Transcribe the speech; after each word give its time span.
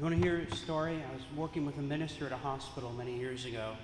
You 0.00 0.06
want 0.06 0.16
to 0.16 0.22
hear 0.22 0.38
a 0.50 0.56
story? 0.56 0.94
I 0.94 1.12
was 1.12 1.24
working 1.36 1.66
with 1.66 1.76
a 1.76 1.82
minister 1.82 2.24
at 2.24 2.32
a 2.32 2.36
hospital 2.38 2.90
many 2.90 3.18
years 3.18 3.44
ago, 3.44 3.76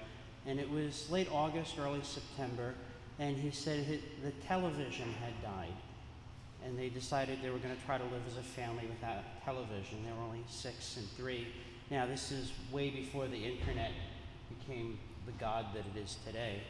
and 0.46 0.58
it 0.58 0.70
was 0.70 1.10
late 1.10 1.28
August, 1.30 1.78
early 1.78 2.00
September, 2.02 2.72
and 3.18 3.36
he 3.36 3.50
said 3.50 3.80
his, 3.80 4.00
the 4.24 4.30
television 4.46 5.12
had 5.20 5.34
died. 5.42 5.74
And 6.64 6.78
they 6.78 6.88
decided 6.88 7.42
they 7.42 7.50
were 7.50 7.58
going 7.58 7.76
to 7.76 7.84
try 7.84 7.98
to 7.98 8.04
live 8.04 8.22
as 8.26 8.38
a 8.38 8.42
family 8.42 8.86
without 8.86 9.24
television. 9.44 10.06
They 10.06 10.12
were 10.12 10.24
only 10.24 10.42
six 10.48 10.96
and 10.96 11.06
three. 11.18 11.48
Now, 11.90 12.06
this 12.06 12.32
is 12.32 12.50
way 12.72 12.88
before 12.88 13.26
the 13.26 13.36
internet 13.36 13.90
became 14.58 14.98
the 15.26 15.32
God 15.32 15.66
that 15.74 15.84
it 15.94 16.02
is 16.02 16.16
today. 16.24 16.62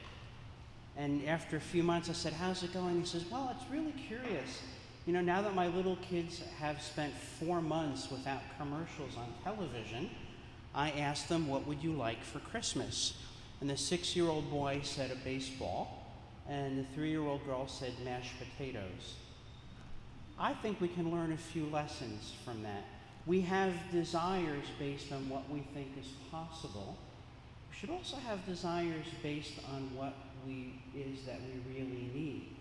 And 0.97 1.25
after 1.29 1.57
a 1.57 1.61
few 1.61 1.85
months, 1.85 2.11
I 2.11 2.15
said, 2.15 2.33
How's 2.33 2.65
it 2.65 2.75
going? 2.75 2.99
He 2.99 3.07
says, 3.07 3.25
Well, 3.31 3.57
it's 3.57 3.71
really 3.71 3.95
curious. 4.09 4.63
You 5.07 5.13
know, 5.13 5.21
now 5.21 5.41
that 5.43 5.55
my 5.55 5.69
little 5.69 5.95
kids 5.97 6.43
have 6.59 6.83
spent 6.83 7.15
four 7.15 7.63
months 7.63 8.11
without 8.11 8.43
commercials 8.59 9.17
on 9.17 9.33
television, 9.45 10.11
I 10.75 10.91
asked 10.91 11.29
them, 11.29 11.47
What 11.47 11.65
would 11.69 11.81
you 11.81 11.93
like 11.93 12.25
for 12.25 12.41
Christmas? 12.41 13.17
And 13.61 13.71
the 13.71 13.77
six 13.77 14.17
year 14.17 14.27
old 14.27 14.51
boy 14.51 14.81
said 14.83 15.13
a 15.13 15.17
baseball, 15.17 16.13
and 16.49 16.79
the 16.79 16.85
three 16.93 17.11
year 17.11 17.23
old 17.23 17.47
girl 17.47 17.69
said 17.69 17.93
mashed 18.05 18.35
potatoes. 18.39 19.15
I 20.41 20.55
think 20.55 20.81
we 20.81 20.89
can 20.89 21.13
learn 21.13 21.33
a 21.33 21.37
few 21.37 21.67
lessons 21.67 22.35
from 22.45 22.65
that. 22.65 22.85
We 23.27 23.41
have 23.43 23.73
desires 23.93 24.67
based 24.77 25.13
on 25.13 25.29
what 25.29 25.49
we 25.49 25.61
think 25.73 25.89
is 25.99 26.09
possible. 26.33 26.99
We 27.71 27.77
should 27.77 27.91
also 27.91 28.17
have 28.17 28.45
desires 28.45 29.07
based 29.23 29.61
on 29.73 29.95
what 29.95 30.15
we 30.45 30.81
is 30.97 31.25
that 31.27 31.39
we 31.43 31.75
really 31.75 32.11
need. 32.13 32.57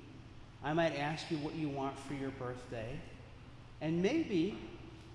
I 0.63 0.73
might 0.73 0.97
ask 0.97 1.29
you 1.29 1.37
what 1.37 1.55
you 1.55 1.69
want 1.69 1.97
for 1.99 2.13
your 2.13 2.31
birthday, 2.31 2.99
and 3.81 4.01
maybe 4.01 4.57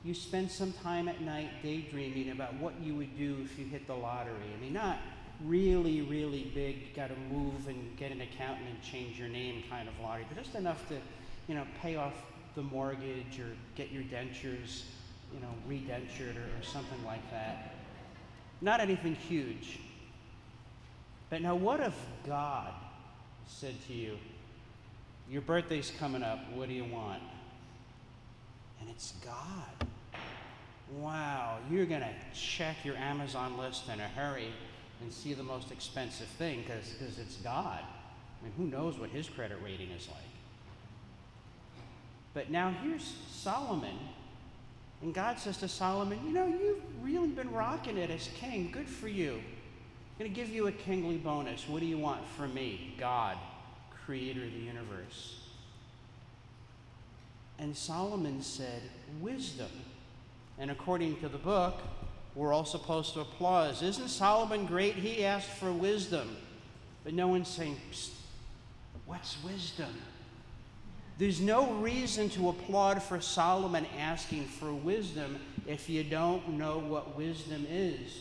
you 0.04 0.14
spend 0.14 0.50
some 0.50 0.72
time 0.72 1.08
at 1.08 1.20
night 1.20 1.50
daydreaming 1.62 2.30
about 2.30 2.54
what 2.54 2.80
you 2.80 2.94
would 2.94 3.18
do 3.18 3.36
if 3.44 3.58
you 3.58 3.66
hit 3.66 3.86
the 3.86 3.94
lottery. 3.94 4.32
I 4.56 4.60
mean, 4.60 4.72
not 4.72 4.98
really, 5.44 6.02
really 6.02 6.50
big, 6.54 6.94
got 6.94 7.08
to 7.08 7.16
move 7.34 7.68
and 7.68 7.96
get 7.96 8.10
an 8.10 8.20
accountant 8.20 8.68
and 8.68 8.82
change 8.82 9.18
your 9.18 9.28
name 9.28 9.64
kind 9.68 9.88
of 9.88 9.94
lottery, 10.00 10.24
but 10.28 10.42
just 10.42 10.54
enough 10.54 10.88
to, 10.88 10.96
you 11.48 11.54
know, 11.54 11.66
pay 11.82 11.96
off 11.96 12.14
the 12.54 12.62
mortgage 12.62 13.38
or 13.38 13.50
get 13.74 13.90
your 13.90 14.02
dentures, 14.04 14.84
you 15.32 15.40
know, 15.40 15.54
redentured 15.68 16.36
or, 16.36 16.58
or 16.58 16.62
something 16.62 17.04
like 17.04 17.30
that. 17.30 17.74
Not 18.60 18.80
anything 18.80 19.14
huge. 19.14 19.80
But 21.28 21.42
now, 21.42 21.54
what 21.54 21.80
if 21.80 21.94
God 22.26 22.72
said 23.46 23.74
to 23.86 23.92
you, 23.92 24.18
your 25.30 25.42
birthday's 25.42 25.92
coming 25.96 26.24
up. 26.24 26.40
What 26.54 26.68
do 26.68 26.74
you 26.74 26.84
want? 26.84 27.22
And 28.80 28.90
it's 28.90 29.12
God. 29.24 29.88
Wow, 30.98 31.58
you're 31.70 31.86
going 31.86 32.00
to 32.00 32.14
check 32.34 32.84
your 32.84 32.96
Amazon 32.96 33.56
list 33.56 33.88
in 33.88 34.00
a 34.00 34.08
hurry 34.08 34.48
and 35.00 35.12
see 35.12 35.34
the 35.34 35.44
most 35.44 35.70
expensive 35.70 36.26
thing 36.26 36.62
because 36.62 37.18
it's 37.18 37.36
God. 37.36 37.78
I 37.80 38.44
mean, 38.44 38.52
who 38.56 38.64
knows 38.64 38.98
what 38.98 39.10
his 39.10 39.28
credit 39.28 39.58
rating 39.62 39.90
is 39.90 40.08
like? 40.08 40.18
But 42.34 42.50
now 42.50 42.74
here's 42.82 43.14
Solomon. 43.30 43.96
And 45.00 45.14
God 45.14 45.38
says 45.38 45.58
to 45.58 45.68
Solomon, 45.68 46.18
You 46.26 46.32
know, 46.32 46.46
you've 46.46 46.82
really 47.02 47.28
been 47.28 47.52
rocking 47.52 47.96
it 47.96 48.10
as 48.10 48.28
king. 48.40 48.70
Good 48.72 48.88
for 48.88 49.08
you. 49.08 49.34
I'm 49.34 50.26
going 50.26 50.30
to 50.30 50.36
give 50.36 50.50
you 50.50 50.66
a 50.66 50.72
kingly 50.72 51.16
bonus. 51.18 51.68
What 51.68 51.80
do 51.80 51.86
you 51.86 51.98
want 51.98 52.26
from 52.36 52.52
me? 52.52 52.94
God 52.98 53.38
creator 54.10 54.42
of 54.42 54.52
the 54.52 54.58
universe. 54.58 55.36
And 57.60 57.76
Solomon 57.76 58.42
said, 58.42 58.82
Wisdom. 59.20 59.70
And 60.58 60.68
according 60.72 61.20
to 61.20 61.28
the 61.28 61.38
book, 61.38 61.78
we're 62.34 62.52
all 62.52 62.64
supposed 62.64 63.14
to 63.14 63.20
applaud. 63.20 63.80
Isn't 63.80 64.08
Solomon 64.08 64.66
great? 64.66 64.96
He 64.96 65.24
asked 65.24 65.50
for 65.50 65.70
wisdom. 65.70 66.36
But 67.04 67.14
no 67.14 67.28
one's 67.28 67.46
saying, 67.46 67.76
What's 69.06 69.40
wisdom? 69.44 69.94
There's 71.16 71.40
no 71.40 71.74
reason 71.74 72.30
to 72.30 72.48
applaud 72.48 73.04
for 73.04 73.20
Solomon 73.20 73.86
asking 73.96 74.46
for 74.46 74.72
wisdom 74.72 75.38
if 75.68 75.88
you 75.88 76.02
don't 76.02 76.58
know 76.58 76.80
what 76.80 77.16
wisdom 77.16 77.64
is. 77.70 78.18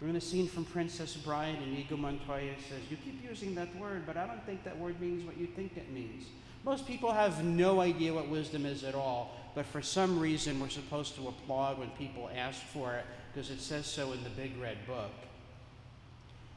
Remember 0.00 0.20
the 0.20 0.26
scene 0.26 0.46
from 0.46 0.64
Princess 0.66 1.16
Bride 1.16 1.56
and 1.62 1.72
Inigo 1.72 1.96
Montoya 1.96 2.52
says, 2.68 2.80
You 2.90 2.98
keep 2.98 3.24
using 3.26 3.54
that 3.54 3.74
word, 3.76 4.04
but 4.06 4.16
I 4.16 4.26
don't 4.26 4.44
think 4.44 4.62
that 4.64 4.78
word 4.78 5.00
means 5.00 5.24
what 5.24 5.38
you 5.38 5.46
think 5.46 5.76
it 5.76 5.90
means. 5.90 6.26
Most 6.64 6.86
people 6.86 7.12
have 7.12 7.44
no 7.44 7.80
idea 7.80 8.12
what 8.12 8.28
wisdom 8.28 8.66
is 8.66 8.84
at 8.84 8.94
all, 8.94 9.36
but 9.54 9.64
for 9.64 9.80
some 9.80 10.18
reason 10.18 10.60
we're 10.60 10.68
supposed 10.68 11.14
to 11.16 11.28
applaud 11.28 11.78
when 11.78 11.88
people 11.90 12.28
ask 12.36 12.60
for 12.60 12.94
it 12.94 13.06
because 13.32 13.50
it 13.50 13.60
says 13.60 13.86
so 13.86 14.12
in 14.12 14.22
the 14.24 14.30
big 14.30 14.60
red 14.60 14.84
book. 14.86 15.12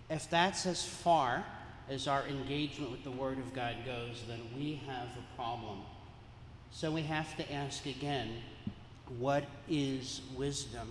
If 0.10 0.30
that's 0.30 0.66
as 0.66 0.84
far 0.84 1.46
as 1.90 2.08
our 2.08 2.26
engagement 2.28 2.92
with 2.92 3.04
the 3.04 3.12
Word 3.12 3.38
of 3.38 3.54
God 3.54 3.76
goes, 3.86 4.24
then 4.28 4.40
we 4.56 4.82
have 4.88 5.08
a 5.08 5.36
problem. 5.36 5.80
So 6.72 6.92
we 6.92 7.04
have 7.04 7.36
to 7.38 7.54
ask 7.54 7.86
again 7.86 8.30
what 9.18 9.44
is 9.68 10.22
wisdom? 10.36 10.88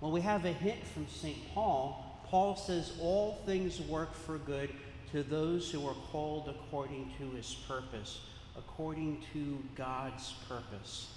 Well, 0.00 0.10
we 0.10 0.20
have 0.20 0.44
a 0.44 0.52
hint 0.52 0.84
from 0.86 1.06
St. 1.08 1.36
Paul. 1.54 2.20
Paul 2.26 2.56
says, 2.56 2.92
All 3.00 3.38
things 3.46 3.80
work 3.80 4.14
for 4.14 4.38
good 4.38 4.70
to 5.12 5.22
those 5.22 5.70
who 5.70 5.86
are 5.86 5.94
called 6.10 6.48
according 6.48 7.12
to 7.18 7.30
his 7.36 7.54
purpose, 7.68 8.20
according 8.58 9.22
to 9.32 9.58
God's 9.76 10.34
purpose. 10.48 11.12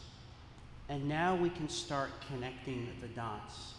And 0.90 1.10
now 1.10 1.36
we 1.36 1.50
can 1.50 1.68
start 1.68 2.12
connecting 2.30 2.88
the 3.02 3.08
dots. 3.08 3.74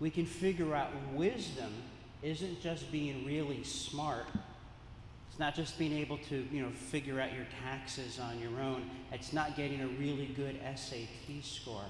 We 0.00 0.10
can 0.10 0.26
figure 0.26 0.74
out 0.74 0.90
wisdom 1.12 1.72
isn't 2.22 2.60
just 2.60 2.90
being 2.90 3.24
really 3.26 3.62
smart. 3.62 4.26
It's 5.30 5.38
not 5.38 5.54
just 5.54 5.78
being 5.78 5.92
able 5.92 6.18
to, 6.28 6.46
you 6.50 6.62
know, 6.62 6.70
figure 6.70 7.20
out 7.20 7.32
your 7.32 7.46
taxes 7.62 8.18
on 8.18 8.38
your 8.40 8.60
own. 8.60 8.90
It's 9.12 9.32
not 9.32 9.56
getting 9.56 9.80
a 9.80 9.86
really 9.86 10.26
good 10.26 10.58
SAT 10.74 11.42
score. 11.42 11.84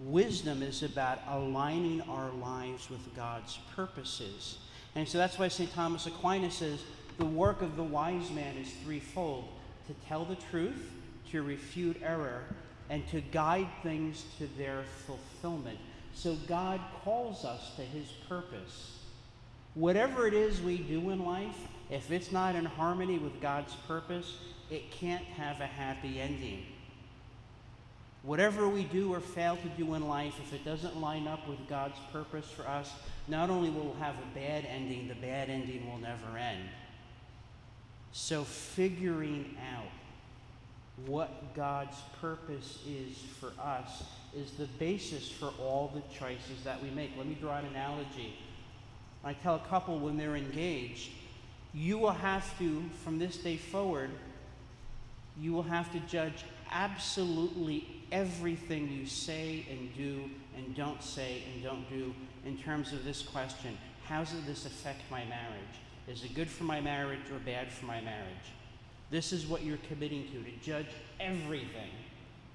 Wisdom 0.00 0.62
is 0.62 0.82
about 0.82 1.20
aligning 1.28 2.00
our 2.02 2.30
lives 2.30 2.88
with 2.88 3.14
God's 3.16 3.58
purposes. 3.74 4.58
And 4.94 5.08
so 5.08 5.18
that's 5.18 5.38
why 5.38 5.48
St. 5.48 5.72
Thomas 5.72 6.06
Aquinas 6.06 6.54
says 6.54 6.82
the 7.18 7.24
work 7.24 7.62
of 7.62 7.76
the 7.76 7.82
wise 7.82 8.30
man 8.30 8.56
is 8.56 8.72
threefold 8.84 9.48
to 9.88 9.94
tell 10.06 10.24
the 10.24 10.36
truth, 10.50 10.92
to 11.32 11.42
refute 11.42 12.00
error, 12.02 12.42
and 12.90 13.06
to 13.08 13.20
guide 13.20 13.68
things 13.82 14.24
to 14.38 14.46
their 14.56 14.84
fulfillment. 15.06 15.78
So 16.14 16.36
God 16.46 16.80
calls 17.04 17.44
us 17.44 17.74
to 17.76 17.82
his 17.82 18.08
purpose. 18.28 18.98
Whatever 19.74 20.26
it 20.26 20.34
is 20.34 20.60
we 20.60 20.78
do 20.78 21.10
in 21.10 21.24
life, 21.24 21.56
if 21.90 22.10
it's 22.10 22.32
not 22.32 22.54
in 22.54 22.64
harmony 22.64 23.18
with 23.18 23.40
God's 23.40 23.74
purpose, 23.86 24.38
it 24.70 24.90
can't 24.90 25.24
have 25.24 25.60
a 25.60 25.66
happy 25.66 26.20
ending. 26.20 26.64
Whatever 28.22 28.68
we 28.68 28.84
do 28.84 29.14
or 29.14 29.20
fail 29.20 29.56
to 29.56 29.68
do 29.82 29.94
in 29.94 30.08
life, 30.08 30.34
if 30.42 30.52
it 30.52 30.64
doesn't 30.64 31.00
line 31.00 31.28
up 31.28 31.46
with 31.48 31.68
God's 31.68 31.98
purpose 32.12 32.50
for 32.50 32.66
us, 32.66 32.92
not 33.28 33.48
only 33.48 33.70
will 33.70 33.92
we 33.92 34.00
have 34.00 34.16
a 34.16 34.34
bad 34.34 34.66
ending, 34.66 35.08
the 35.08 35.14
bad 35.14 35.48
ending 35.48 35.88
will 35.88 35.98
never 35.98 36.36
end. 36.36 36.68
So, 38.12 38.42
figuring 38.42 39.56
out 39.74 39.86
what 41.06 41.54
God's 41.54 41.96
purpose 42.20 42.80
is 42.86 43.16
for 43.38 43.52
us 43.62 44.02
is 44.36 44.52
the 44.52 44.66
basis 44.78 45.30
for 45.30 45.52
all 45.60 45.92
the 45.94 46.02
choices 46.18 46.64
that 46.64 46.82
we 46.82 46.90
make. 46.90 47.12
Let 47.16 47.26
me 47.26 47.36
draw 47.40 47.58
an 47.58 47.66
analogy. 47.66 48.34
I 49.24 49.34
tell 49.34 49.56
a 49.56 49.68
couple 49.68 49.98
when 49.98 50.16
they're 50.16 50.36
engaged, 50.36 51.10
you 51.72 51.98
will 51.98 52.10
have 52.10 52.58
to, 52.58 52.82
from 53.04 53.18
this 53.18 53.36
day 53.36 53.56
forward, 53.56 54.10
you 55.38 55.52
will 55.52 55.62
have 55.62 55.92
to 55.92 56.00
judge 56.00 56.44
absolutely 56.70 57.97
everything 58.12 58.88
you 58.88 59.06
say 59.06 59.66
and 59.70 59.94
do 59.96 60.30
and 60.56 60.74
don't 60.74 61.02
say 61.02 61.42
and 61.52 61.62
don't 61.62 61.88
do 61.90 62.14
in 62.44 62.56
terms 62.56 62.92
of 62.92 63.04
this 63.04 63.22
question 63.22 63.76
How 64.06 64.20
does 64.20 64.44
this 64.46 64.66
affect 64.66 65.02
my 65.10 65.24
marriage? 65.24 65.78
Is 66.08 66.24
it 66.24 66.34
good 66.34 66.48
for 66.48 66.64
my 66.64 66.80
marriage 66.80 67.30
or 67.30 67.38
bad 67.38 67.70
for 67.70 67.84
my 67.86 68.00
marriage? 68.00 68.52
This 69.10 69.32
is 69.32 69.46
what 69.46 69.62
you're 69.62 69.78
committing 69.88 70.24
to, 70.28 70.42
to 70.42 70.56
judge 70.64 70.86
everything 71.20 71.90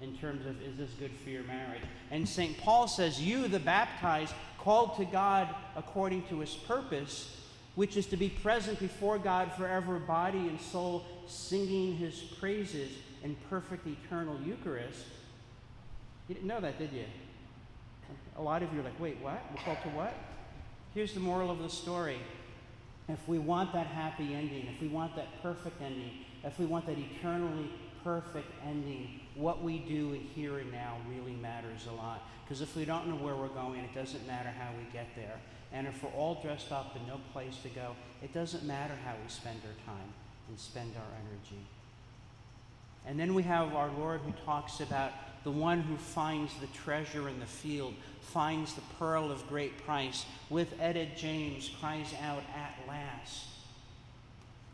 in 0.02 0.18
terms 0.18 0.46
of 0.46 0.62
is 0.62 0.78
this 0.78 0.92
good 1.00 1.12
for 1.24 1.30
your 1.30 1.44
marriage? 1.44 1.82
And 2.12 2.28
St. 2.28 2.58
Paul 2.58 2.88
says, 2.88 3.22
You, 3.22 3.48
the 3.48 3.60
baptized, 3.60 4.34
called 4.60 4.98
to 4.98 5.06
God 5.06 5.54
according 5.76 6.24
to 6.24 6.40
his 6.40 6.54
purpose, 6.54 7.38
which 7.76 7.98
is 7.98 8.06
to 8.08 8.18
be 8.18 8.30
present 8.30 8.80
before 8.80 9.18
God 9.18 9.52
forever, 9.54 10.00
body 10.00 10.40
and 10.40 10.60
soul, 10.60 11.06
singing 11.28 11.96
his 11.96 12.20
praises 12.40 12.92
in 13.24 13.36
perfect 13.50 13.88
eternal 13.88 14.38
Eucharist. 14.46 15.06
You 16.28 16.36
didn't 16.36 16.48
know 16.48 16.62
that, 16.62 16.78
did 16.80 16.92
you? 16.94 17.06
A 18.38 18.42
lot 18.42 18.64
of 18.64 18.74
you 18.74 18.80
are 18.80 18.84
like, 18.84 19.00
wait, 19.00 19.18
what? 19.22 19.42
We're 19.52 19.64
called 19.64 19.78
to 19.84 19.90
what? 19.90 20.14
Here's 20.94 21.14
the 21.14 21.20
moral 21.20 21.52
of 21.52 21.60
the 21.60 21.70
story. 21.70 22.20
If 23.10 23.28
we 23.28 23.38
want 23.40 23.74
that 23.74 23.88
happy 23.88 24.34
ending, 24.34 24.68
if 24.74 24.82
we 24.82 24.88
want 24.88 25.16
that 25.16 25.42
perfect 25.42 25.82
ending, 25.82 26.12
if 26.44 26.58
we 26.58 26.66
want 26.66 26.86
that 26.88 26.98
eternally 26.98 27.70
perfect 28.04 28.52
ending. 28.66 29.20
What 29.36 29.64
we 29.64 29.80
do 29.80 30.20
here 30.36 30.60
and 30.60 30.72
now 30.72 30.98
really 31.10 31.34
matters 31.34 31.88
a 31.90 31.94
lot. 31.94 32.28
Because 32.44 32.62
if 32.62 32.76
we 32.76 32.86
don't 32.86 33.08
know 33.08 33.16
where 33.16 33.36
we're 33.36 33.48
going, 33.48 33.80
it 33.80 33.96
doesn't 33.96 34.28
matter 34.28 34.50
how 34.50 34.70
we 34.78 34.92
get 34.92 35.08
there. 35.16 35.40
And 35.72 35.88
if 35.88 36.04
we're 36.04 36.12
all 36.12 36.42
dressed 36.42 36.72
up 36.72 36.96
and 36.96 37.08
no 37.08 37.20
place 37.32 37.58
to 37.64 37.70
go, 37.70 37.96
it 38.22 38.34
doesn't 38.34 38.64
matter 38.66 38.94
how 39.06 39.14
we 39.14 39.30
spend 39.30 39.60
our 39.66 39.94
time 39.94 40.14
and 40.50 40.60
spend 40.60 40.94
our 40.96 41.18
energy. 41.26 41.66
And 43.08 43.20
then 43.20 43.34
we 43.34 43.44
have 43.44 43.74
our 43.74 43.90
Lord 43.92 44.22
who 44.22 44.34
talks 44.46 44.82
about 44.82 45.12
the 45.44 45.52
one 45.52 45.82
who 45.82 45.98
finds 45.98 46.54
the 46.60 46.68
treasure 46.68 47.28
in 47.28 47.40
the 47.40 47.46
field, 47.46 47.94
finds 48.22 48.74
the 48.74 48.82
pearl 48.98 49.32
of 49.32 49.48
great 49.48 49.78
price, 49.86 50.26
with 50.50 50.74
Etta 50.80 51.08
James 51.16 51.70
cries 51.80 52.14
out, 52.22 52.44
At 52.56 52.76
last, 52.88 53.48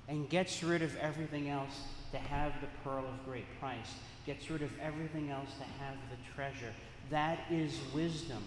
and 0.07 0.29
gets 0.29 0.63
rid 0.63 0.81
of 0.81 0.95
everything 0.97 1.49
else 1.49 1.81
to 2.11 2.17
have 2.17 2.53
the 2.61 2.67
pearl 2.83 3.05
of 3.05 3.25
great 3.25 3.45
price, 3.59 3.93
gets 4.25 4.49
rid 4.49 4.61
of 4.61 4.71
everything 4.79 5.29
else 5.29 5.49
to 5.57 5.83
have 5.83 5.95
the 6.09 6.33
treasure. 6.35 6.73
That 7.09 7.39
is 7.49 7.79
wisdom. 7.93 8.43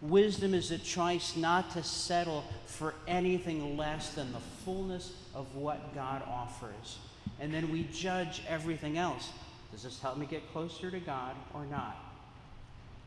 Wisdom 0.00 0.54
is 0.54 0.70
a 0.70 0.78
choice 0.78 1.36
not 1.36 1.70
to 1.72 1.82
settle 1.82 2.44
for 2.66 2.94
anything 3.08 3.76
less 3.76 4.14
than 4.14 4.32
the 4.32 4.40
fullness 4.64 5.12
of 5.34 5.56
what 5.56 5.94
God 5.94 6.22
offers. 6.28 6.98
And 7.40 7.52
then 7.52 7.70
we 7.72 7.84
judge 7.84 8.42
everything 8.48 8.96
else. 8.96 9.30
Does 9.70 9.82
this 9.82 10.00
help 10.00 10.16
me 10.16 10.26
get 10.26 10.50
closer 10.52 10.90
to 10.90 11.00
God 11.00 11.36
or 11.54 11.66
not? 11.66 11.96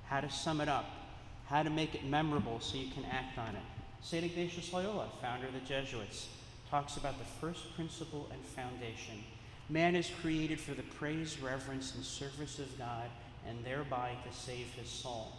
How 0.06 0.22
to 0.22 0.30
sum 0.30 0.62
it 0.62 0.70
up, 0.70 0.86
how 1.48 1.64
to 1.64 1.70
make 1.70 1.96
it 1.96 2.06
memorable 2.06 2.60
so 2.60 2.78
you 2.78 2.92
can 2.92 3.06
act 3.06 3.38
on 3.38 3.56
it. 3.56 3.62
St. 4.02 4.24
Ignatius 4.24 4.74
Loyola, 4.74 5.08
founder 5.22 5.48
of 5.48 5.54
the 5.54 5.60
Jesuits, 5.60 6.28
talks 6.70 6.98
about 6.98 7.20
the 7.20 7.26
first 7.26 7.76
principle 7.76 8.30
and 8.32 8.42
foundation. 8.44 9.24
Man 9.70 9.96
is 9.96 10.10
created 10.22 10.60
for 10.60 10.74
the 10.74 10.84
praise, 10.84 11.40
reverence, 11.40 11.96
and 11.96 12.04
service 12.04 12.60
of 12.60 12.78
God, 12.78 13.10
and 13.48 13.64
thereby 13.64 14.14
to 14.26 14.38
save 14.38 14.68
his 14.74 14.90
soul. 14.90 15.32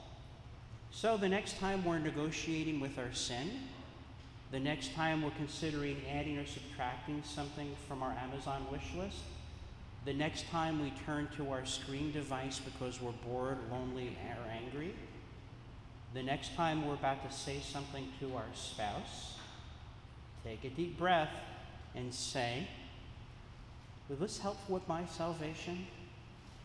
So 0.90 1.16
the 1.16 1.28
next 1.28 1.58
time 1.58 1.84
we're 1.84 1.98
negotiating 1.98 2.80
with 2.80 2.98
our 2.98 3.12
sin, 3.12 3.50
the 4.50 4.60
next 4.60 4.94
time 4.94 5.22
we're 5.22 5.30
considering 5.30 5.96
adding 6.10 6.38
or 6.38 6.46
subtracting 6.46 7.22
something 7.24 7.74
from 7.88 8.02
our 8.02 8.12
Amazon 8.12 8.66
wish 8.70 8.92
list, 8.96 9.18
the 10.04 10.12
next 10.12 10.48
time 10.48 10.82
we 10.82 10.92
turn 11.06 11.28
to 11.36 11.50
our 11.50 11.64
screen 11.64 12.10
device 12.12 12.60
because 12.60 13.00
we're 13.00 13.12
bored, 13.26 13.58
lonely, 13.70 14.16
or 14.28 14.50
angry, 14.50 14.94
the 16.12 16.22
next 16.22 16.54
time 16.56 16.86
we're 16.86 16.94
about 16.94 17.28
to 17.28 17.34
say 17.34 17.60
something 17.60 18.08
to 18.20 18.34
our 18.34 18.44
spouse, 18.54 19.38
take 20.44 20.64
a 20.64 20.70
deep 20.70 20.98
breath 20.98 21.32
and 21.94 22.12
say, 22.12 22.66
Will 24.08 24.16
this 24.16 24.38
help 24.38 24.58
with 24.68 24.86
my 24.88 25.06
salvation? 25.06 25.86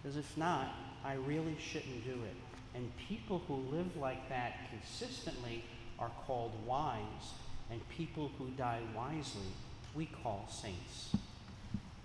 Because 0.02 0.18
if 0.18 0.36
not, 0.36 0.74
I 1.06 1.14
really 1.14 1.56
shouldn't 1.60 2.04
do 2.04 2.12
it. 2.12 2.36
And 2.76 2.92
people 3.08 3.42
who 3.48 3.56
live 3.76 3.96
like 3.96 4.28
that 4.30 4.70
consistently 4.70 5.64
are 6.00 6.12
called 6.26 6.52
wise, 6.66 7.34
and 7.72 7.88
people 7.90 8.32
who 8.38 8.50
die 8.58 8.82
wisely 8.96 9.48
we 9.96 10.08
call 10.08 10.48
saints. 10.50 11.16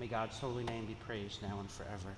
May 0.03 0.09
God's 0.09 0.37
holy 0.37 0.65
name 0.65 0.87
be 0.87 0.95
praised 0.95 1.41
now 1.43 1.61
and 1.61 1.71
forever. 1.71 2.17